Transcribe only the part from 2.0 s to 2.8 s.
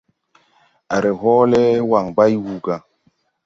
bay wuu gà.